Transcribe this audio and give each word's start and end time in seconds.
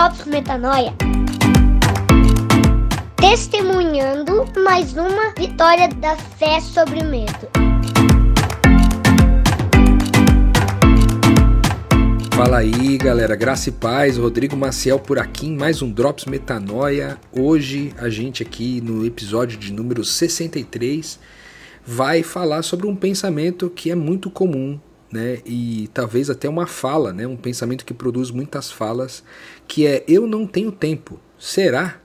Drops 0.00 0.24
Metanoia. 0.24 0.94
Testemunhando 3.16 4.46
mais 4.64 4.96
uma 4.96 5.34
vitória 5.36 5.88
da 5.88 6.16
fé 6.16 6.58
sobre 6.58 7.00
o 7.00 7.04
medo. 7.04 7.46
Fala 12.34 12.60
aí, 12.60 12.96
galera. 12.96 13.36
Graça 13.36 13.68
e 13.68 13.72
paz. 13.72 14.16
Rodrigo 14.16 14.56
Maciel 14.56 14.98
por 14.98 15.18
aqui 15.18 15.48
em 15.48 15.54
mais 15.58 15.82
um 15.82 15.92
Drops 15.92 16.24
Metanoia. 16.24 17.18
Hoje 17.30 17.92
a 17.98 18.08
gente 18.08 18.42
aqui 18.42 18.80
no 18.80 19.04
episódio 19.04 19.58
de 19.58 19.70
número 19.70 20.02
63 20.02 21.20
vai 21.84 22.22
falar 22.22 22.62
sobre 22.62 22.86
um 22.86 22.96
pensamento 22.96 23.68
que 23.68 23.90
é 23.90 23.94
muito 23.94 24.30
comum, 24.30 24.80
né? 25.12 25.38
E 25.44 25.88
talvez 25.92 26.30
até 26.30 26.48
uma 26.48 26.66
fala, 26.66 27.12
né? 27.12 27.26
Um 27.26 27.36
pensamento 27.36 27.84
que 27.84 27.94
produz 27.94 28.30
muitas 28.30 28.70
falas, 28.70 29.22
que 29.66 29.86
é 29.86 30.04
eu 30.06 30.26
não 30.26 30.46
tenho 30.46 30.70
tempo. 30.70 31.18
Será? 31.38 32.00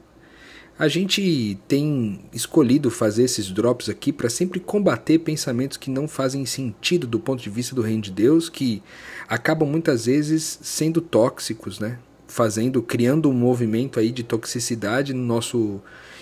A 0.77 0.89
gente 0.89 1.57
tem 1.69 2.19
escolhido 2.33 2.91
fazer 2.91 3.23
esses 3.23 3.49
drops 3.49 3.87
aqui 3.87 4.11
para 4.11 4.29
sempre 4.29 4.59
combater 4.59 5.19
pensamentos 5.19 5.77
que 5.77 5.89
não 5.89 6.05
fazem 6.05 6.45
sentido 6.45 7.07
do 7.07 7.17
ponto 7.17 7.41
de 7.41 7.49
vista 7.49 7.73
do 7.73 7.81
reino 7.81 8.01
de 8.01 8.11
Deus, 8.11 8.49
que 8.49 8.83
acabam 9.25 9.69
muitas 9.69 10.05
vezes 10.05 10.59
sendo 10.61 10.99
tóxicos, 10.99 11.79
né? 11.79 11.97
Fazendo, 12.27 12.81
criando 12.81 13.29
um 13.29 13.33
movimento 13.33 14.01
aí 14.01 14.11
de 14.11 14.23
toxicidade 14.23 15.13
no 15.13 15.23
nosso 15.23 15.79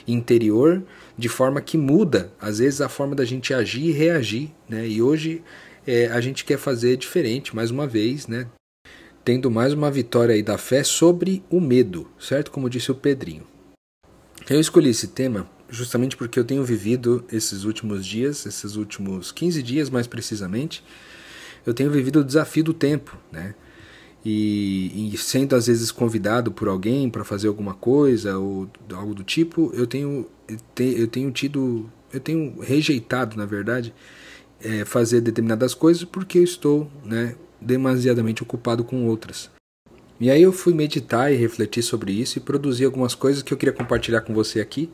interior, 0.07 0.83
de 1.17 1.29
forma 1.29 1.59
que 1.59 1.77
muda, 1.77 2.31
às 2.39 2.59
vezes, 2.59 2.81
a 2.81 2.89
forma 2.89 3.15
da 3.15 3.25
gente 3.25 3.55
agir 3.55 3.85
e 3.85 3.91
reagir, 3.91 4.51
né? 4.69 4.87
E 4.87 5.01
hoje 5.01 5.41
é, 5.85 6.07
a 6.07 6.21
gente 6.21 6.45
quer 6.45 6.57
fazer 6.57 6.97
diferente, 6.97 7.55
mais 7.55 7.71
uma 7.71 7.87
vez, 7.87 8.27
né? 8.27 8.47
Tendo 9.23 9.49
mais 9.49 9.73
uma 9.73 9.89
vitória 9.89 10.35
aí 10.35 10.43
da 10.43 10.57
fé 10.57 10.83
sobre 10.83 11.43
o 11.49 11.61
medo, 11.61 12.09
certo? 12.19 12.51
Como 12.51 12.69
disse 12.69 12.91
o 12.91 12.95
Pedrinho. 12.95 13.43
Eu 14.49 14.59
escolhi 14.59 14.89
esse 14.89 15.07
tema 15.07 15.49
justamente 15.73 16.15
porque 16.15 16.37
eu 16.39 16.43
tenho 16.43 16.63
vivido 16.63 17.25
esses 17.31 17.63
últimos 17.63 18.05
dias, 18.05 18.45
esses 18.45 18.75
últimos 18.75 19.31
15 19.31 19.63
dias 19.63 19.89
mais 19.89 20.05
precisamente, 20.05 20.83
eu 21.65 21.73
tenho 21.73 21.89
vivido 21.89 22.19
o 22.19 22.23
desafio 22.23 22.63
do 22.63 22.73
tempo, 22.73 23.17
né? 23.31 23.55
E, 24.23 25.11
e 25.13 25.17
sendo 25.17 25.55
às 25.55 25.67
vezes 25.67 25.91
convidado 25.91 26.51
por 26.51 26.67
alguém 26.67 27.09
para 27.09 27.25
fazer 27.25 27.47
alguma 27.47 27.73
coisa 27.73 28.37
ou 28.37 28.69
algo 28.93 29.13
do 29.13 29.23
tipo, 29.23 29.71
eu 29.73 29.85
tenho, 29.85 30.29
eu 30.77 31.07
tenho 31.07 31.31
tido, 31.31 31.89
eu 32.13 32.19
tenho 32.19 32.59
rejeitado, 32.61 33.35
na 33.35 33.45
verdade, 33.45 33.93
é, 34.63 34.85
fazer 34.85 35.21
determinadas 35.21 35.73
coisas 35.73 36.03
porque 36.03 36.39
eu 36.39 36.43
estou 36.43 36.89
né, 37.03 37.35
demasiadamente 37.59 38.41
ocupado 38.41 38.83
com 38.83 39.05
outras. 39.05 39.51
E 40.19 40.29
aí 40.29 40.41
eu 40.41 40.53
fui 40.53 40.73
meditar 40.73 41.33
e 41.33 41.35
refletir 41.35 41.83
sobre 41.83 42.13
isso 42.13 42.37
e 42.37 42.41
produzir 42.41 42.85
algumas 42.85 43.13
coisas 43.13 43.43
que 43.43 43.53
eu 43.53 43.57
queria 43.57 43.73
compartilhar 43.73 44.21
com 44.21 44.33
você 44.33 44.61
aqui. 44.61 44.89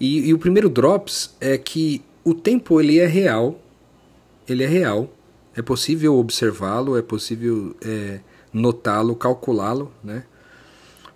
E, 0.00 0.28
e 0.28 0.34
o 0.34 0.38
primeiro 0.38 0.68
drops 0.68 1.34
é 1.40 1.58
que 1.58 2.02
o 2.24 2.34
tempo 2.34 2.80
ele 2.80 2.98
é 2.98 3.06
real, 3.06 3.60
ele 4.48 4.64
é 4.64 4.66
real, 4.66 5.12
é 5.54 5.62
possível 5.62 6.16
observá-lo, 6.16 6.96
é 6.96 7.02
possível 7.02 7.76
é, 7.84 8.20
notá-lo, 8.52 9.14
calculá-lo, 9.14 9.92
né? 10.02 10.24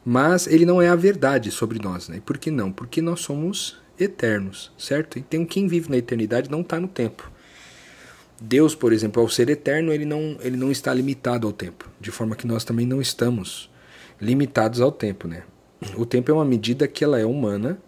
Mas 0.05 0.47
ele 0.47 0.65
não 0.65 0.81
é 0.81 0.89
a 0.89 0.97
verdade 0.97 1.51
sobre 1.51 1.79
nós, 1.79 2.09
né? 2.09 2.23
por 2.25 2.39
que 2.39 2.51
não? 2.51 2.73
Porque 2.73 3.03
nós 3.03 3.21
somos 3.21 3.79
eternos, 3.99 4.73
certo? 4.79 5.19
Então 5.19 5.45
quem 5.45 5.67
vive 5.67 5.91
na 5.91 5.97
eternidade 5.97 6.51
não 6.51 6.61
está 6.61 6.79
no 6.81 6.89
tempo. 6.89 7.31
Deus, 8.41 8.75
por 8.75 8.93
exemplo, 8.93 9.21
ao 9.21 9.29
ser 9.29 9.51
eterno, 9.51 9.93
ele 9.93 10.05
não, 10.05 10.37
ele 10.41 10.57
não 10.57 10.71
está 10.71 10.95
limitado 10.95 11.47
ao 11.47 11.53
tempo, 11.53 11.91
de 12.01 12.11
forma 12.11 12.37
que 12.37 12.47
nós 12.47 12.65
também 12.65 12.87
não 12.87 13.01
estamos 13.01 13.71
limitados 14.21 14.81
ao 14.81 14.93
tempo, 14.93 15.27
né? 15.27 15.43
O 15.97 16.07
tempo 16.07 16.31
é 16.31 16.35
uma 16.35 16.45
medida 16.45 16.87
que 16.87 17.05
ela 17.05 17.19
é 17.19 17.25
humana, 17.25 17.79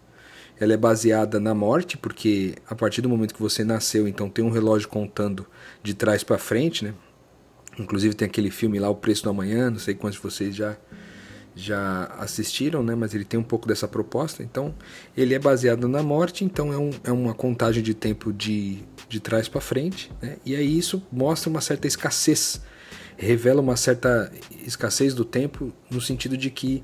ela 0.59 0.73
é 0.73 0.77
baseada 0.77 1.39
na 1.39 1.53
morte, 1.55 1.97
porque 1.97 2.55
a 2.69 2.75
partir 2.75 3.01
do 3.01 3.09
momento 3.09 3.33
que 3.33 3.41
você 3.41 3.63
nasceu, 3.63 4.07
então 4.07 4.29
tem 4.29 4.43
um 4.43 4.51
relógio 4.51 4.87
contando 4.87 5.45
de 5.81 5.93
trás 5.93 6.23
para 6.23 6.37
frente, 6.37 6.83
né? 6.85 6.93
Inclusive 7.79 8.13
tem 8.13 8.25
aquele 8.25 8.51
filme 8.51 8.77
lá, 8.77 8.89
O 8.89 8.95
Preço 8.95 9.23
do 9.23 9.29
Amanhã, 9.29 9.69
não 9.69 9.79
sei 9.79 9.95
quantos 9.95 10.17
de 10.17 10.23
vocês 10.23 10.55
já 10.55 10.77
já 11.55 12.05
assistiram, 12.17 12.81
né? 12.83 12.95
Mas 12.95 13.13
ele 13.13 13.25
tem 13.25 13.39
um 13.39 13.43
pouco 13.43 13.67
dessa 13.67 13.87
proposta. 13.87 14.43
Então, 14.43 14.73
ele 15.15 15.33
é 15.33 15.39
baseado 15.39 15.87
na 15.87 16.01
morte, 16.01 16.45
então 16.45 16.71
é, 16.71 16.77
um, 16.77 16.91
é 17.03 17.11
uma 17.11 17.33
contagem 17.33 17.83
de 17.83 17.93
tempo 17.93 18.31
de, 18.31 18.79
de 19.09 19.19
trás 19.19 19.47
para 19.47 19.61
frente, 19.61 20.11
né? 20.21 20.37
E 20.45 20.55
aí 20.55 20.77
isso 20.77 21.03
mostra 21.11 21.49
uma 21.49 21.61
certa 21.61 21.87
escassez, 21.87 22.61
revela 23.17 23.61
uma 23.61 23.75
certa 23.75 24.31
escassez 24.65 25.13
do 25.13 25.25
tempo 25.25 25.71
no 25.89 26.01
sentido 26.01 26.37
de 26.37 26.49
que 26.49 26.83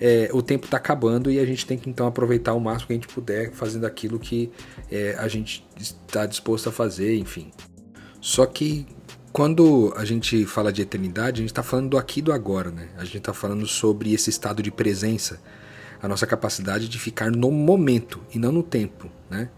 é, 0.00 0.30
o 0.32 0.42
tempo 0.42 0.66
está 0.66 0.76
acabando 0.76 1.30
e 1.30 1.38
a 1.38 1.44
gente 1.44 1.66
tem 1.66 1.76
que 1.76 1.90
então 1.90 2.06
aproveitar 2.06 2.54
o 2.54 2.60
máximo 2.60 2.88
que 2.88 2.92
a 2.92 2.96
gente 2.96 3.08
puder 3.08 3.52
fazendo 3.52 3.84
aquilo 3.84 4.18
que 4.18 4.50
é, 4.90 5.16
a 5.18 5.26
gente 5.26 5.66
está 5.76 6.24
disposto 6.26 6.68
a 6.68 6.72
fazer, 6.72 7.16
enfim. 7.16 7.50
Só 8.20 8.46
que 8.46 8.86
quando 9.32 9.92
a 9.96 10.04
gente 10.04 10.44
fala 10.46 10.72
de 10.72 10.82
eternidade, 10.82 11.40
a 11.40 11.42
gente 11.42 11.50
está 11.50 11.62
falando 11.62 11.90
do 11.90 11.98
aqui 11.98 12.20
e 12.20 12.22
do 12.22 12.32
agora, 12.32 12.70
né? 12.70 12.88
A 12.96 13.04
gente 13.04 13.18
está 13.18 13.32
falando 13.32 13.66
sobre 13.66 14.12
esse 14.12 14.30
estado 14.30 14.62
de 14.62 14.70
presença, 14.70 15.40
a 16.02 16.08
nossa 16.08 16.26
capacidade 16.26 16.88
de 16.88 16.98
ficar 16.98 17.30
no 17.30 17.50
momento 17.50 18.20
e 18.34 18.38
não 18.38 18.52
no 18.52 18.62
tempo, 18.62 19.10
né? 19.30 19.50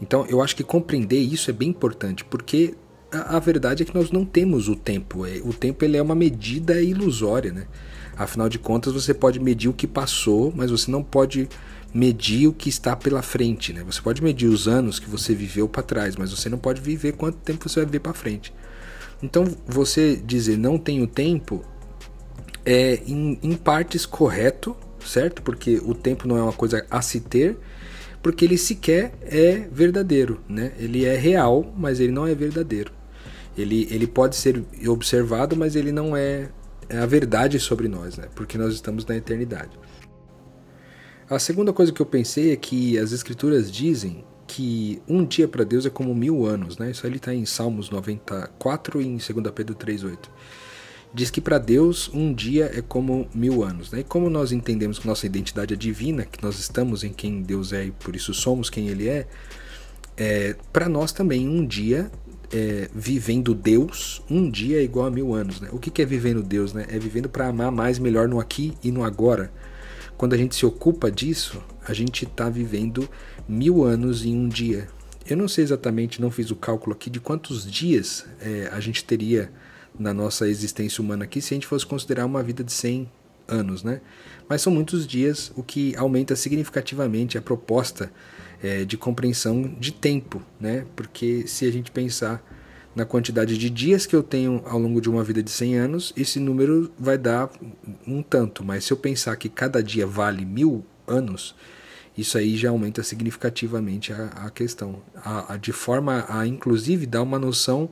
Então 0.00 0.26
eu 0.28 0.40
acho 0.42 0.56
que 0.56 0.64
compreender 0.64 1.18
isso 1.18 1.50
é 1.50 1.52
bem 1.52 1.68
importante, 1.68 2.24
porque 2.24 2.74
a, 3.12 3.36
a 3.36 3.38
verdade 3.38 3.82
é 3.82 3.86
que 3.86 3.94
nós 3.94 4.10
não 4.10 4.24
temos 4.24 4.68
o 4.68 4.76
tempo. 4.76 5.26
É, 5.26 5.40
o 5.44 5.52
tempo 5.52 5.84
ele 5.84 5.96
é 5.96 6.02
uma 6.02 6.14
medida 6.14 6.80
ilusória, 6.80 7.52
né? 7.52 7.66
Afinal 8.16 8.48
de 8.48 8.58
contas, 8.58 8.92
você 8.92 9.14
pode 9.14 9.38
medir 9.38 9.68
o 9.68 9.72
que 9.72 9.86
passou, 9.86 10.52
mas 10.54 10.70
você 10.70 10.90
não 10.90 11.02
pode 11.02 11.48
medir 11.92 12.46
o 12.46 12.52
que 12.52 12.68
está 12.68 12.94
pela 12.94 13.22
frente, 13.22 13.72
né? 13.72 13.82
Você 13.84 14.00
pode 14.00 14.22
medir 14.22 14.46
os 14.46 14.68
anos 14.68 14.98
que 14.98 15.08
você 15.08 15.34
viveu 15.34 15.68
para 15.68 15.82
trás, 15.82 16.16
mas 16.16 16.30
você 16.30 16.48
não 16.48 16.58
pode 16.58 16.80
viver 16.80 17.12
quanto 17.12 17.38
tempo 17.38 17.68
você 17.68 17.80
vai 17.80 17.86
viver 17.86 18.00
para 18.00 18.12
frente. 18.12 18.52
Então, 19.22 19.44
você 19.66 20.16
dizer 20.16 20.56
não 20.56 20.78
tenho 20.78 21.06
tempo 21.06 21.62
é 22.64 23.00
em, 23.06 23.38
em 23.42 23.54
partes 23.54 24.06
correto, 24.06 24.76
certo? 25.04 25.42
Porque 25.42 25.80
o 25.84 25.94
tempo 25.94 26.26
não 26.26 26.36
é 26.36 26.42
uma 26.42 26.52
coisa 26.52 26.84
a 26.90 27.02
se 27.02 27.20
ter, 27.20 27.58
porque 28.22 28.44
ele 28.44 28.58
sequer 28.58 29.12
é 29.22 29.68
verdadeiro, 29.72 30.40
né? 30.48 30.72
Ele 30.78 31.04
é 31.04 31.16
real, 31.16 31.72
mas 31.76 32.00
ele 32.00 32.12
não 32.12 32.26
é 32.26 32.34
verdadeiro. 32.34 32.92
Ele, 33.56 33.88
ele 33.90 34.06
pode 34.06 34.36
ser 34.36 34.62
observado, 34.86 35.56
mas 35.56 35.74
ele 35.74 35.92
não 35.92 36.16
é, 36.16 36.48
é 36.88 36.98
a 36.98 37.06
verdade 37.06 37.58
sobre 37.58 37.88
nós, 37.88 38.16
né? 38.16 38.28
Porque 38.34 38.56
nós 38.56 38.74
estamos 38.74 39.04
na 39.06 39.16
eternidade. 39.16 39.78
A 41.28 41.38
segunda 41.38 41.72
coisa 41.72 41.92
que 41.92 42.00
eu 42.00 42.06
pensei 42.06 42.52
é 42.52 42.56
que 42.56 42.98
as 42.98 43.12
escrituras 43.12 43.70
dizem 43.70 44.24
que 44.50 45.00
um 45.06 45.24
dia 45.24 45.46
para 45.46 45.62
Deus 45.62 45.86
é 45.86 45.90
como 45.90 46.12
mil 46.12 46.44
anos, 46.44 46.76
né? 46.76 46.90
Isso 46.90 47.06
ali 47.06 47.18
está 47.18 47.32
em 47.32 47.46
Salmos 47.46 47.88
94 47.88 49.00
e 49.00 49.06
em 49.06 49.16
2 49.16 49.28
Pedro 49.54 49.76
3,8. 49.76 50.18
Diz 51.14 51.30
que 51.30 51.40
para 51.40 51.56
Deus 51.56 52.10
um 52.12 52.34
dia 52.34 52.68
é 52.74 52.82
como 52.82 53.28
mil 53.32 53.62
anos, 53.62 53.92
né? 53.92 54.00
E 54.00 54.04
como 54.04 54.28
nós 54.28 54.50
entendemos 54.50 54.98
que 54.98 55.06
nossa 55.06 55.24
identidade 55.24 55.72
é 55.72 55.76
divina, 55.76 56.24
que 56.24 56.42
nós 56.42 56.58
estamos 56.58 57.04
em 57.04 57.12
quem 57.12 57.42
Deus 57.42 57.72
é 57.72 57.84
e 57.84 57.90
por 57.92 58.16
isso 58.16 58.34
somos 58.34 58.68
quem 58.68 58.88
Ele 58.88 59.08
é, 59.08 59.28
é 60.16 60.56
para 60.72 60.88
nós 60.88 61.12
também 61.12 61.48
um 61.48 61.64
dia 61.64 62.10
é, 62.52 62.90
vivendo 62.92 63.54
Deus, 63.54 64.20
um 64.28 64.50
dia 64.50 64.80
é 64.80 64.82
igual 64.82 65.06
a 65.06 65.10
mil 65.12 65.32
anos, 65.32 65.60
né? 65.60 65.68
O 65.70 65.78
que, 65.78 65.92
que 65.92 66.02
é 66.02 66.04
vivendo 66.04 66.42
Deus, 66.42 66.72
né? 66.72 66.86
É 66.88 66.98
vivendo 66.98 67.28
para 67.28 67.46
amar 67.46 67.70
mais, 67.70 68.00
melhor 68.00 68.26
no 68.26 68.40
aqui 68.40 68.74
e 68.82 68.90
no 68.90 69.04
agora. 69.04 69.52
Quando 70.20 70.34
a 70.34 70.36
gente 70.36 70.54
se 70.54 70.66
ocupa 70.66 71.10
disso, 71.10 71.62
a 71.82 71.94
gente 71.94 72.26
está 72.26 72.50
vivendo 72.50 73.08
mil 73.48 73.82
anos 73.82 74.22
em 74.22 74.36
um 74.36 74.50
dia. 74.50 74.86
Eu 75.26 75.34
não 75.34 75.48
sei 75.48 75.64
exatamente, 75.64 76.20
não 76.20 76.30
fiz 76.30 76.50
o 76.50 76.56
cálculo 76.56 76.94
aqui 76.94 77.08
de 77.08 77.18
quantos 77.18 77.64
dias 77.64 78.26
é, 78.38 78.68
a 78.70 78.78
gente 78.80 79.02
teria 79.02 79.50
na 79.98 80.12
nossa 80.12 80.46
existência 80.46 81.00
humana 81.00 81.24
aqui 81.24 81.40
se 81.40 81.54
a 81.54 81.56
gente 81.56 81.66
fosse 81.66 81.86
considerar 81.86 82.26
uma 82.26 82.42
vida 82.42 82.62
de 82.62 82.70
100 82.70 83.10
anos, 83.48 83.82
né? 83.82 84.02
Mas 84.46 84.60
são 84.60 84.70
muitos 84.70 85.06
dias, 85.06 85.52
o 85.56 85.62
que 85.62 85.96
aumenta 85.96 86.36
significativamente 86.36 87.38
a 87.38 87.40
proposta 87.40 88.12
é, 88.62 88.84
de 88.84 88.98
compreensão 88.98 89.74
de 89.80 89.90
tempo, 89.90 90.42
né? 90.60 90.84
Porque 90.94 91.46
se 91.46 91.64
a 91.64 91.72
gente 91.72 91.90
pensar 91.90 92.44
na 92.94 93.04
quantidade 93.04 93.56
de 93.56 93.70
dias 93.70 94.04
que 94.04 94.16
eu 94.16 94.22
tenho 94.22 94.62
ao 94.66 94.78
longo 94.78 95.00
de 95.00 95.08
uma 95.08 95.22
vida 95.22 95.42
de 95.42 95.50
100 95.50 95.76
anos, 95.76 96.12
esse 96.16 96.40
número 96.40 96.90
vai 96.98 97.16
dar 97.16 97.50
um 98.06 98.22
tanto. 98.22 98.64
Mas 98.64 98.84
se 98.84 98.92
eu 98.92 98.96
pensar 98.96 99.36
que 99.36 99.48
cada 99.48 99.82
dia 99.82 100.06
vale 100.06 100.44
mil 100.44 100.84
anos, 101.06 101.54
isso 102.16 102.36
aí 102.36 102.56
já 102.56 102.70
aumenta 102.70 103.02
significativamente 103.02 104.12
a, 104.12 104.26
a 104.26 104.50
questão, 104.50 105.02
a, 105.14 105.54
a, 105.54 105.56
de 105.56 105.72
forma 105.72 106.26
a 106.28 106.46
inclusive 106.46 107.06
dar 107.06 107.22
uma 107.22 107.38
noção 107.38 107.90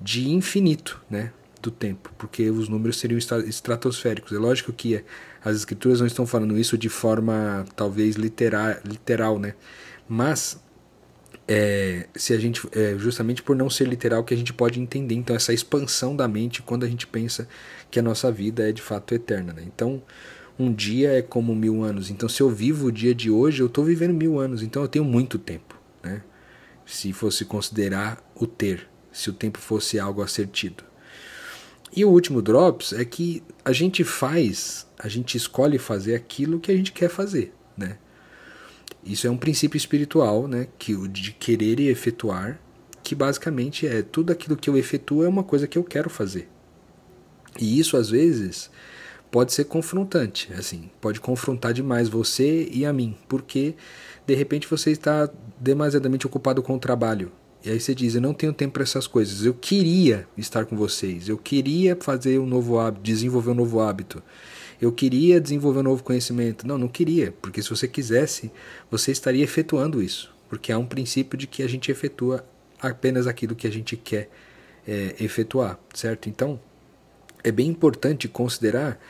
de 0.00 0.30
infinito, 0.30 1.02
né, 1.10 1.32
do 1.60 1.72
tempo, 1.72 2.12
porque 2.16 2.48
os 2.50 2.68
números 2.68 2.98
seriam 2.98 3.18
estratosféricos. 3.18 4.32
É 4.32 4.38
lógico 4.38 4.72
que 4.72 5.04
as 5.44 5.56
escrituras 5.56 5.98
não 5.98 6.06
estão 6.06 6.24
falando 6.24 6.56
isso 6.56 6.78
de 6.78 6.88
forma 6.88 7.64
talvez 7.74 8.14
literal, 8.14 8.76
literal 8.84 9.38
né, 9.38 9.54
mas 10.08 10.60
é, 11.48 12.06
se 12.14 12.34
a 12.34 12.38
gente 12.38 12.68
é, 12.72 12.96
justamente 12.98 13.42
por 13.42 13.56
não 13.56 13.70
ser 13.70 13.88
literal 13.88 14.22
que 14.22 14.34
a 14.34 14.36
gente 14.36 14.52
pode 14.52 14.78
entender 14.78 15.14
então 15.14 15.34
essa 15.34 15.52
expansão 15.52 16.14
da 16.14 16.28
mente 16.28 16.60
quando 16.60 16.84
a 16.84 16.88
gente 16.88 17.06
pensa 17.06 17.48
que 17.90 17.98
a 17.98 18.02
nossa 18.02 18.30
vida 18.30 18.68
é 18.68 18.72
de 18.72 18.82
fato 18.82 19.14
eterna. 19.14 19.54
Né? 19.54 19.62
Então 19.66 20.02
um 20.58 20.72
dia 20.72 21.12
é 21.12 21.22
como 21.22 21.54
mil 21.54 21.84
anos. 21.84 22.10
Então, 22.10 22.28
se 22.28 22.42
eu 22.42 22.50
vivo 22.50 22.88
o 22.88 22.92
dia 22.92 23.14
de 23.14 23.30
hoje, 23.30 23.62
eu 23.62 23.68
estou 23.68 23.84
vivendo 23.84 24.12
mil 24.12 24.40
anos. 24.40 24.62
Então, 24.62 24.82
eu 24.82 24.88
tenho 24.88 25.04
muito 25.04 25.38
tempo. 25.38 25.78
Né? 26.02 26.22
Se 26.84 27.12
fosse 27.12 27.44
considerar 27.44 28.18
o 28.34 28.46
ter, 28.46 28.88
se 29.12 29.30
o 29.30 29.32
tempo 29.32 29.58
fosse 29.58 30.00
algo 30.00 30.20
a 30.20 30.26
ser 30.26 30.48
tido. 30.48 30.82
E 31.94 32.04
o 32.04 32.10
último 32.10 32.42
drops 32.42 32.92
é 32.92 33.04
que 33.04 33.42
a 33.64 33.72
gente 33.72 34.02
faz, 34.02 34.86
a 34.98 35.08
gente 35.08 35.36
escolhe 35.36 35.78
fazer 35.78 36.14
aquilo 36.14 36.60
que 36.60 36.72
a 36.72 36.76
gente 36.76 36.92
quer 36.92 37.08
fazer, 37.08 37.54
né? 37.76 37.96
Isso 39.04 39.26
é 39.26 39.30
um 39.30 39.36
princípio 39.36 39.76
espiritual, 39.76 40.46
né, 40.46 40.68
que 40.78 40.94
o 40.94 41.08
de 41.08 41.32
querer 41.32 41.80
e 41.80 41.88
efetuar, 41.88 42.60
que 43.02 43.14
basicamente 43.14 43.86
é 43.86 44.02
tudo 44.02 44.32
aquilo 44.32 44.56
que 44.56 44.68
eu 44.68 44.76
efetuo 44.76 45.24
é 45.24 45.28
uma 45.28 45.42
coisa 45.42 45.66
que 45.66 45.78
eu 45.78 45.84
quero 45.84 46.10
fazer. 46.10 46.48
E 47.58 47.78
isso 47.78 47.96
às 47.96 48.10
vezes 48.10 48.70
pode 49.30 49.52
ser 49.52 49.64
confrontante, 49.64 50.52
assim, 50.52 50.90
pode 51.00 51.20
confrontar 51.20 51.72
demais 51.72 52.08
você 52.08 52.68
e 52.70 52.84
a 52.84 52.92
mim, 52.92 53.16
porque 53.28 53.74
de 54.26 54.34
repente 54.34 54.68
você 54.68 54.90
está 54.90 55.28
demasiadamente 55.58 56.26
ocupado 56.26 56.62
com 56.62 56.74
o 56.74 56.78
trabalho. 56.78 57.32
E 57.64 57.70
aí 57.70 57.80
você 57.80 57.94
diz: 57.94 58.14
Eu 58.14 58.20
não 58.20 58.32
tenho 58.32 58.52
tempo 58.52 58.74
para 58.74 58.82
essas 58.82 59.06
coisas. 59.06 59.44
Eu 59.44 59.54
queria 59.54 60.28
estar 60.36 60.64
com 60.64 60.76
vocês. 60.76 61.28
Eu 61.28 61.36
queria 61.36 61.96
fazer 61.96 62.38
um 62.38 62.46
novo 62.46 62.78
hábito, 62.78 63.02
desenvolver 63.02 63.50
um 63.50 63.54
novo 63.54 63.80
hábito. 63.80 64.22
Eu 64.80 64.92
queria 64.92 65.40
desenvolver 65.40 65.80
um 65.80 65.84
novo 65.84 66.02
conhecimento. 66.02 66.66
Não, 66.66 66.78
não 66.78 66.88
queria, 66.88 67.32
porque 67.42 67.60
se 67.62 67.70
você 67.70 67.88
quisesse, 67.88 68.50
você 68.90 69.10
estaria 69.10 69.42
efetuando 69.42 70.02
isso. 70.02 70.32
Porque 70.48 70.72
há 70.72 70.78
um 70.78 70.86
princípio 70.86 71.36
de 71.38 71.46
que 71.46 71.62
a 71.62 71.68
gente 71.68 71.90
efetua 71.90 72.44
apenas 72.80 73.26
aquilo 73.26 73.56
que 73.56 73.66
a 73.66 73.70
gente 73.70 73.96
quer 73.96 74.30
é, 74.86 75.16
efetuar, 75.20 75.78
certo? 75.92 76.28
Então, 76.28 76.60
é 77.42 77.50
bem 77.50 77.68
importante 77.68 78.28
considerar 78.28 79.00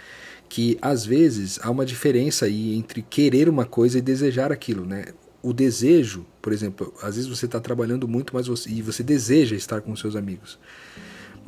que 0.49 0.79
às 0.81 1.05
vezes 1.05 1.59
há 1.63 1.71
uma 1.71 1.85
diferença 1.85 2.47
aí 2.47 2.75
entre 2.75 3.03
querer 3.03 3.49
uma 3.49 3.67
coisa 3.67 3.99
e 3.99 4.01
desejar 4.01 4.51
aquilo, 4.51 4.85
né? 4.85 5.07
O 5.43 5.53
desejo, 5.53 6.27
por 6.43 6.53
exemplo, 6.53 6.93
às 7.03 7.15
vezes 7.15 7.29
você 7.29 7.47
está 7.47 7.61
trabalhando 7.61 8.09
muito, 8.09 8.35
mas 8.35 8.47
você, 8.47 8.69
e 8.71 8.83
você 8.83 9.03
deseja 9.03 9.55
estar 9.55 9.81
com 9.83 9.95
seus 9.95 10.17
amigos. 10.17 10.59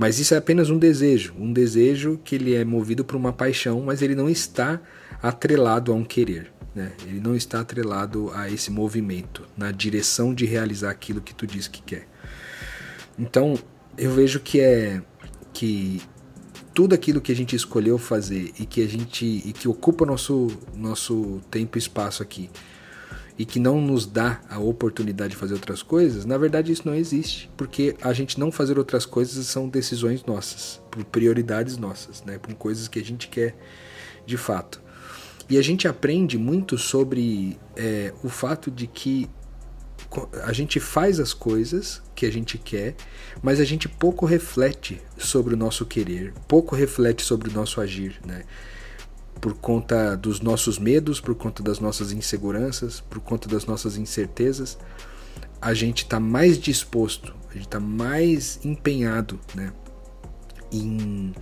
Mas 0.00 0.18
isso 0.18 0.32
é 0.32 0.38
apenas 0.38 0.70
um 0.70 0.78
desejo, 0.78 1.34
um 1.38 1.52
desejo 1.52 2.18
que 2.24 2.34
ele 2.34 2.54
é 2.54 2.64
movido 2.64 3.04
por 3.04 3.16
uma 3.16 3.34
paixão, 3.34 3.82
mas 3.82 4.00
ele 4.00 4.14
não 4.14 4.30
está 4.30 4.80
atrelado 5.22 5.92
a 5.92 5.94
um 5.94 6.02
querer. 6.02 6.50
Né? 6.74 6.92
Ele 7.06 7.20
não 7.20 7.36
está 7.36 7.60
atrelado 7.60 8.30
a 8.32 8.48
esse 8.48 8.70
movimento, 8.70 9.46
na 9.54 9.70
direção 9.70 10.32
de 10.32 10.46
realizar 10.46 10.88
aquilo 10.88 11.20
que 11.20 11.34
tu 11.34 11.46
diz 11.46 11.68
que 11.68 11.82
quer. 11.82 12.08
Então, 13.18 13.58
eu 13.98 14.10
vejo 14.10 14.40
que 14.40 14.58
é 14.58 15.02
que 15.52 16.00
tudo 16.72 16.94
aquilo 16.94 17.20
que 17.20 17.30
a 17.30 17.36
gente 17.36 17.54
escolheu 17.54 17.98
fazer 17.98 18.54
e 18.58 18.64
que 18.64 18.82
a 18.82 18.88
gente 18.88 19.26
e 19.26 19.52
que 19.52 19.68
ocupa 19.68 20.06
nosso 20.06 20.46
nosso 20.74 21.42
tempo 21.50 21.76
e 21.76 21.78
espaço 21.78 22.22
aqui 22.22 22.48
e 23.40 23.46
que 23.46 23.58
não 23.58 23.80
nos 23.80 24.04
dá 24.04 24.38
a 24.50 24.58
oportunidade 24.58 25.30
de 25.30 25.36
fazer 25.36 25.54
outras 25.54 25.82
coisas, 25.82 26.26
na 26.26 26.36
verdade 26.36 26.70
isso 26.72 26.82
não 26.84 26.94
existe, 26.94 27.50
porque 27.56 27.96
a 28.02 28.12
gente 28.12 28.38
não 28.38 28.52
fazer 28.52 28.78
outras 28.78 29.06
coisas 29.06 29.46
são 29.46 29.66
decisões 29.66 30.22
nossas, 30.26 30.78
por 30.90 31.02
prioridades 31.06 31.78
nossas, 31.78 32.22
né, 32.22 32.36
por 32.36 32.52
coisas 32.52 32.86
que 32.86 32.98
a 32.98 33.02
gente 33.02 33.28
quer 33.28 33.56
de 34.26 34.36
fato. 34.36 34.82
E 35.48 35.56
a 35.56 35.62
gente 35.62 35.88
aprende 35.88 36.36
muito 36.36 36.76
sobre 36.76 37.58
é, 37.74 38.12
o 38.22 38.28
fato 38.28 38.70
de 38.70 38.86
que 38.86 39.26
a 40.44 40.52
gente 40.52 40.78
faz 40.78 41.18
as 41.18 41.32
coisas 41.32 42.02
que 42.14 42.26
a 42.26 42.30
gente 42.30 42.58
quer, 42.58 42.94
mas 43.42 43.58
a 43.58 43.64
gente 43.64 43.88
pouco 43.88 44.26
reflete 44.26 45.00
sobre 45.16 45.54
o 45.54 45.56
nosso 45.56 45.86
querer, 45.86 46.34
pouco 46.46 46.76
reflete 46.76 47.22
sobre 47.22 47.48
o 47.48 47.52
nosso 47.54 47.80
agir, 47.80 48.20
né? 48.22 48.42
Por 49.40 49.54
conta 49.54 50.16
dos 50.16 50.40
nossos 50.40 50.78
medos, 50.78 51.20
por 51.20 51.34
conta 51.34 51.62
das 51.62 51.80
nossas 51.80 52.12
inseguranças, 52.12 53.00
por 53.00 53.20
conta 53.20 53.48
das 53.48 53.66
nossas 53.66 53.96
incertezas, 53.96 54.78
a 55.60 55.74
gente 55.74 56.04
está 56.04 56.18
mais 56.18 56.58
disposto, 56.58 57.34
a 57.50 57.54
gente 57.54 57.66
está 57.66 57.80
mais 57.80 58.60
empenhado, 58.64 59.38
né? 59.54 59.72
Em 60.72 61.32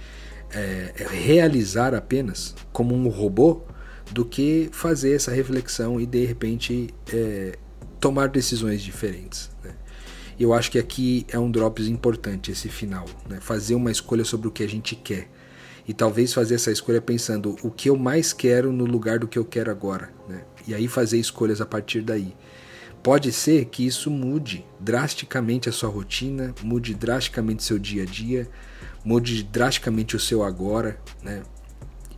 é, 0.51 0.93
realizar 1.11 1.95
apenas 1.95 2.55
como 2.73 2.95
um 2.95 3.09
robô 3.09 3.63
do 4.11 4.25
que 4.25 4.71
fazer 4.73 5.15
essa 5.15 5.31
reflexão 5.31 6.01
e 6.01 6.07
de 6.07 6.25
repente 6.25 6.89
é, 7.13 7.59
tomar 8.01 8.29
decisões 8.29 8.83
diferentes. 8.83 9.51
Né? 9.63 9.75
Eu 10.39 10.55
acho 10.55 10.71
que 10.71 10.79
aqui 10.79 11.27
é 11.29 11.39
um 11.39 11.51
drops 11.51 11.87
importante 11.87 12.51
esse 12.51 12.69
final, 12.69 13.05
né? 13.29 13.39
fazer 13.41 13.75
uma 13.75 13.91
escolha 13.91 14.25
sobre 14.25 14.49
o 14.49 14.51
que 14.51 14.63
a 14.63 14.69
gente 14.69 14.97
quer 14.97 15.29
e 15.89 15.95
talvez 15.95 16.35
fazer 16.35 16.57
essa 16.57 16.71
escolha 16.71 17.01
pensando 17.01 17.57
o 17.63 17.71
que 17.71 17.89
eu 17.89 17.97
mais 17.97 18.35
quero 18.35 18.71
no 18.71 18.85
lugar 18.85 19.19
do 19.19 19.27
que 19.27 19.39
eu 19.39 19.45
quero 19.45 19.71
agora, 19.71 20.13
né? 20.29 20.45
e 20.67 20.75
aí 20.75 20.87
fazer 20.87 21.19
escolhas 21.19 21.63
a 21.63 21.67
partir 21.67 22.03
daí. 22.03 22.37
Pode 23.03 23.33
ser 23.33 23.65
que 23.65 23.87
isso 23.87 24.11
mude 24.11 24.67
drasticamente 24.79 25.67
a 25.67 25.73
sua 25.73 25.89
rotina, 25.89 26.55
mude 26.63 26.93
drasticamente 26.93 27.65
seu 27.65 27.79
dia 27.79 28.03
a 28.03 28.07
dia, 28.07 28.47
mude 29.03 29.43
drasticamente 29.43 30.15
o 30.15 30.21
seu 30.21 30.43
agora, 30.43 31.01
né? 31.23 31.43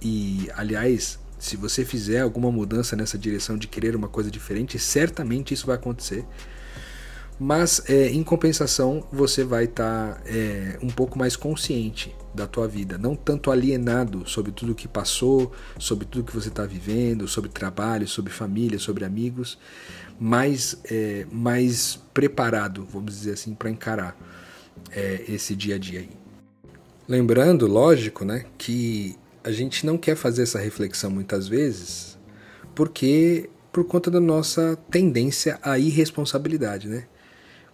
E 0.02 0.48
aliás, 0.56 1.20
se 1.38 1.56
você 1.56 1.84
fizer 1.84 2.20
alguma 2.20 2.50
mudança 2.50 2.96
nessa 2.96 3.18
direção 3.18 3.56
de 3.56 3.68
querer 3.68 3.94
uma 3.94 4.08
coisa 4.08 4.30
diferente, 4.30 4.78
certamente 4.78 5.54
isso 5.54 5.66
vai 5.66 5.76
acontecer. 5.76 6.24
Mas 7.42 7.82
é, 7.88 8.08
em 8.08 8.22
compensação, 8.22 9.02
você 9.10 9.42
vai 9.42 9.64
estar 9.64 10.16
tá, 10.16 10.20
é, 10.26 10.78
um 10.82 10.88
pouco 10.88 11.18
mais 11.18 11.36
consciente 11.36 12.14
da 12.34 12.46
tua 12.46 12.68
vida, 12.68 12.98
não 12.98 13.16
tanto 13.16 13.50
alienado 13.50 14.28
sobre 14.28 14.52
tudo 14.52 14.74
que 14.74 14.86
passou, 14.86 15.50
sobre 15.78 16.04
tudo 16.04 16.24
que 16.24 16.34
você 16.34 16.48
está 16.48 16.66
vivendo, 16.66 17.26
sobre 17.26 17.48
trabalho, 17.48 18.06
sobre 18.06 18.30
família, 18.30 18.78
sobre 18.78 19.06
amigos, 19.06 19.58
mas 20.18 20.78
é, 20.84 21.26
mais 21.32 21.98
preparado, 22.12 22.86
vamos 22.92 23.14
dizer 23.14 23.32
assim, 23.32 23.54
para 23.54 23.70
encarar 23.70 24.14
é, 24.92 25.24
esse 25.26 25.56
dia 25.56 25.76
a 25.76 25.78
dia 25.78 26.00
aí. 26.00 26.10
Lembrando, 27.08 27.66
lógico, 27.66 28.22
né, 28.22 28.44
que 28.58 29.16
a 29.42 29.50
gente 29.50 29.86
não 29.86 29.96
quer 29.96 30.14
fazer 30.14 30.42
essa 30.42 30.58
reflexão 30.58 31.10
muitas 31.10 31.48
vezes 31.48 32.10
porque 32.74 33.50
por 33.72 33.84
conta 33.84 34.10
da 34.10 34.20
nossa 34.20 34.78
tendência 34.90 35.58
à 35.62 35.78
irresponsabilidade, 35.78 36.88
né? 36.88 37.06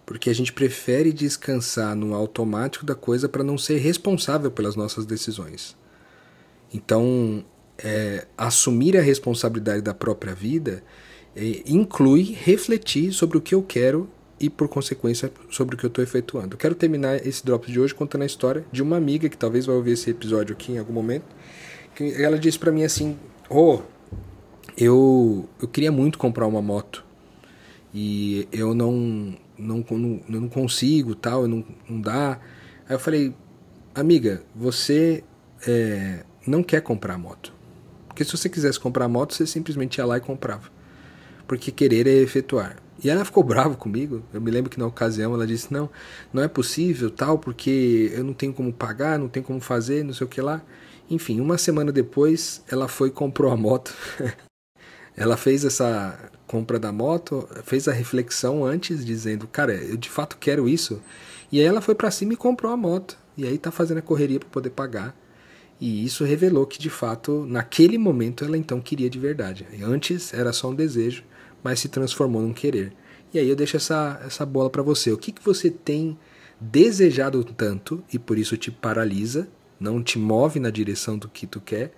Porque 0.07 0.29
a 0.29 0.33
gente 0.33 0.53
prefere 0.53 1.11
descansar 1.11 1.93
no 1.93 2.15
automático 2.15 2.85
da 2.85 2.95
coisa 2.95 3.27
para 3.27 3.43
não 3.43 3.57
ser 3.57 3.77
responsável 3.77 4.49
pelas 4.49 4.75
nossas 4.75 5.05
decisões. 5.05 5.75
Então, 6.73 7.43
é, 7.77 8.25
assumir 8.37 8.97
a 8.97 9.01
responsabilidade 9.01 9.81
da 9.81 9.93
própria 9.93 10.33
vida 10.33 10.81
é, 11.35 11.61
inclui 11.67 12.35
refletir 12.41 13.11
sobre 13.11 13.37
o 13.37 13.41
que 13.41 13.53
eu 13.53 13.61
quero 13.61 14.09
e, 14.39 14.49
por 14.49 14.69
consequência, 14.69 15.29
sobre 15.49 15.75
o 15.75 15.77
que 15.77 15.85
eu 15.85 15.89
estou 15.89 16.01
efetuando. 16.01 16.53
Eu 16.53 16.57
quero 16.57 16.73
terminar 16.73 17.27
esse 17.27 17.45
drop 17.45 17.69
de 17.69 17.77
hoje 17.77 17.93
contando 17.93 18.21
a 18.21 18.25
história 18.25 18.65
de 18.71 18.81
uma 18.81 18.95
amiga 18.95 19.27
que 19.27 19.37
talvez 19.37 19.65
vai 19.65 19.75
ouvir 19.75 19.91
esse 19.91 20.09
episódio 20.09 20.53
aqui 20.53 20.71
em 20.71 20.77
algum 20.77 20.93
momento. 20.93 21.25
Que 21.93 22.23
ela 22.23 22.39
disse 22.39 22.57
para 22.57 22.71
mim 22.71 22.85
assim: 22.85 23.17
Oh, 23.49 23.81
eu, 24.77 25.49
eu 25.61 25.67
queria 25.67 25.91
muito 25.91 26.17
comprar 26.17 26.47
uma 26.47 26.61
moto 26.61 27.03
e 27.93 28.47
eu 28.51 28.75
não, 28.75 29.35
não, 29.57 29.83
não, 29.89 30.21
não 30.27 30.49
consigo, 30.49 31.15
tal, 31.15 31.47
não, 31.47 31.63
não 31.89 32.01
dá. 32.01 32.39
Aí 32.87 32.95
eu 32.95 32.99
falei: 32.99 33.33
Amiga, 33.93 34.43
você 34.55 35.23
é, 35.65 36.23
não 36.45 36.63
quer 36.63 36.81
comprar 36.81 37.15
a 37.15 37.17
moto. 37.17 37.53
Porque 38.07 38.23
se 38.23 38.31
você 38.31 38.49
quisesse 38.49 38.79
comprar 38.79 39.05
a 39.05 39.09
moto, 39.09 39.33
você 39.33 39.45
simplesmente 39.45 39.97
ia 39.97 40.05
lá 40.05 40.17
e 40.17 40.21
comprava. 40.21 40.69
Porque 41.47 41.71
querer 41.71 42.07
é 42.07 42.15
efetuar. 42.21 42.77
E 43.03 43.09
ela 43.09 43.23
ficou 43.23 43.43
brava 43.43 43.75
comigo. 43.75 44.23
Eu 44.33 44.41
me 44.41 44.49
lembro 44.49 44.69
que 44.71 44.79
na 44.79 44.87
ocasião 44.87 45.33
ela 45.33 45.45
disse: 45.45 45.71
Não, 45.71 45.89
não 46.33 46.43
é 46.43 46.47
possível, 46.47 47.09
tal, 47.11 47.37
porque 47.37 48.11
eu 48.13 48.23
não 48.23 48.33
tenho 48.33 48.53
como 48.53 48.73
pagar, 48.73 49.19
não 49.19 49.27
tenho 49.27 49.45
como 49.45 49.59
fazer, 49.59 50.03
não 50.03 50.13
sei 50.13 50.25
o 50.25 50.29
que 50.29 50.41
lá. 50.41 50.61
Enfim, 51.09 51.39
uma 51.39 51.57
semana 51.57 51.91
depois 51.91 52.63
ela 52.69 52.87
foi 52.87 53.09
e 53.09 53.11
comprou 53.11 53.51
a 53.51 53.55
moto. 53.55 53.93
ela 55.17 55.35
fez 55.35 55.65
essa 55.65 56.31
compra 56.45 56.79
da 56.79 56.91
moto, 56.91 57.49
fez 57.63 57.87
a 57.87 57.91
reflexão 57.91 58.63
antes, 58.63 59.05
dizendo: 59.05 59.47
Cara, 59.47 59.73
eu 59.73 59.97
de 59.97 60.09
fato 60.09 60.37
quero 60.39 60.69
isso. 60.69 61.01
E 61.51 61.59
aí 61.59 61.65
ela 61.65 61.81
foi 61.81 61.95
para 61.95 62.11
cima 62.11 62.33
e 62.33 62.37
comprou 62.37 62.71
a 62.71 62.77
moto. 62.77 63.17
E 63.35 63.45
aí 63.45 63.57
tá 63.57 63.71
fazendo 63.71 63.97
a 63.97 64.01
correria 64.01 64.39
para 64.39 64.49
poder 64.49 64.69
pagar. 64.69 65.15
E 65.79 66.05
isso 66.05 66.23
revelou 66.23 66.65
que 66.65 66.79
de 66.79 66.89
fato, 66.89 67.45
naquele 67.47 67.97
momento, 67.97 68.45
ela 68.45 68.57
então 68.57 68.79
queria 68.79 69.09
de 69.09 69.19
verdade. 69.19 69.65
Antes 69.83 70.33
era 70.33 70.53
só 70.53 70.69
um 70.69 70.75
desejo 70.75 71.23
mas 71.63 71.79
se 71.79 71.89
transformou 71.89 72.41
num 72.41 72.53
querer. 72.53 72.93
E 73.33 73.39
aí 73.39 73.49
eu 73.49 73.55
deixo 73.55 73.77
essa, 73.77 74.21
essa 74.25 74.45
bola 74.45 74.69
para 74.69 74.81
você. 74.81 75.11
O 75.11 75.17
que, 75.17 75.31
que 75.31 75.43
você 75.43 75.69
tem 75.69 76.17
desejado 76.59 77.43
tanto 77.43 78.03
e 78.11 78.17
por 78.17 78.37
isso 78.37 78.57
te 78.57 78.71
paralisa, 78.71 79.47
não 79.79 80.01
te 80.01 80.17
move 80.17 80.59
na 80.59 80.69
direção 80.69 81.17
do 81.17 81.27
que 81.27 81.45
tu 81.45 81.59
quer 81.59 81.91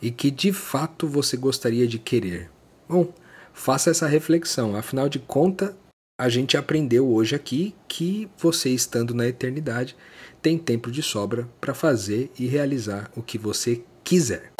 e 0.00 0.10
que 0.10 0.30
de 0.30 0.52
fato 0.52 1.08
você 1.08 1.36
gostaria 1.36 1.86
de 1.86 1.98
querer? 1.98 2.50
Bom, 2.88 3.12
faça 3.52 3.90
essa 3.90 4.06
reflexão. 4.06 4.76
Afinal 4.76 5.08
de 5.08 5.18
contas, 5.18 5.74
a 6.18 6.28
gente 6.28 6.56
aprendeu 6.56 7.08
hoje 7.08 7.34
aqui 7.34 7.74
que 7.86 8.28
você 8.38 8.70
estando 8.70 9.14
na 9.14 9.26
eternidade 9.26 9.96
tem 10.40 10.56
tempo 10.56 10.90
de 10.90 11.02
sobra 11.02 11.48
para 11.60 11.74
fazer 11.74 12.30
e 12.38 12.46
realizar 12.46 13.10
o 13.16 13.22
que 13.22 13.36
você 13.36 13.82
quiser. 14.04 14.55